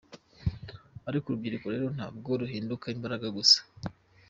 Ariko 1.09 1.25
urubyiruko 1.27 1.65
rero 1.73 1.87
ntabwo 1.95 2.29
ruhinduka 2.41 2.85
imbaraga 2.95 3.27
gusa. 3.37 3.57